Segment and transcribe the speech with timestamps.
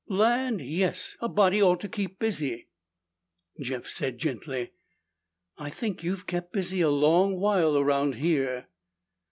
[0.09, 1.15] "Land, yes!
[1.19, 2.69] A body ought to keep busy!"
[3.61, 4.71] Jeff said gently,
[5.59, 8.65] "I think you've kept busy a long while around here."